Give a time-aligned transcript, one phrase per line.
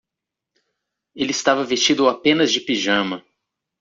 [1.13, 3.23] Ele estava vestido apenas de pijama.